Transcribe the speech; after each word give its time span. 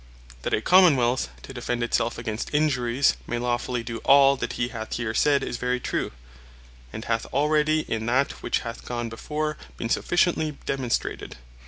That 0.41 0.55
a 0.55 0.63
Common 0.63 0.95
wealth, 0.95 1.29
to 1.43 1.53
defend 1.53 1.83
it 1.83 1.93
selfe 1.93 2.17
against 2.17 2.55
injuries, 2.55 3.17
may 3.27 3.37
lawfully 3.37 3.83
doe 3.83 3.97
all 3.97 4.35
that 4.37 4.53
he 4.53 4.69
hath 4.69 4.95
here 4.95 5.13
said, 5.13 5.43
is 5.43 5.57
very 5.57 5.79
true; 5.79 6.11
and 6.91 7.05
hath 7.05 7.27
already 7.27 7.81
in 7.81 8.07
that 8.07 8.31
which 8.41 8.61
hath 8.61 8.83
gone 8.83 9.09
before 9.09 9.57
been 9.77 9.89
sufficiently 9.89 10.57
demonstrated. 10.65 11.37